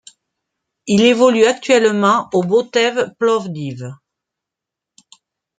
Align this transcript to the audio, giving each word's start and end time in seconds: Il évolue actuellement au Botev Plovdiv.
Il 0.87 1.03
évolue 1.03 1.45
actuellement 1.45 2.27
au 2.33 2.41
Botev 2.41 3.11
Plovdiv. 3.19 3.83